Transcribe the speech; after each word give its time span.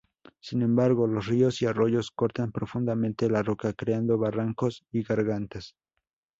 Sin 0.39 0.63
embargo, 0.63 1.05
los 1.05 1.27
ríos 1.27 1.61
y 1.61 1.67
arroyos 1.67 2.09
cortan 2.09 2.51
profundamente 2.51 3.29
la 3.29 3.43
roca 3.43 3.73
creando 3.73 4.17
barrancos 4.17 4.83
y 4.91 5.03
gargantas. 5.03 5.75